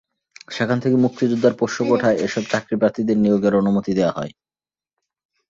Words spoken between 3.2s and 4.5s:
নিয়োগের অনুমতি দেওয়া হয়।